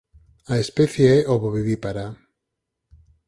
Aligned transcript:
A 0.53 0.55
especie 0.65 1.07
é 1.17 1.19
ovovivípara. 1.35 2.05